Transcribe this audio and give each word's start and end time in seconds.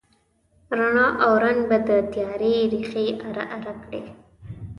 رڼا 0.77 1.07
او 1.23 1.31
رنګ 1.43 1.59
به 1.69 1.77
د 1.89 1.91
تیارې 2.13 2.53
ریښې 2.71 3.05
اره، 3.27 3.43
اره 3.57 3.73
کړي 3.83 4.01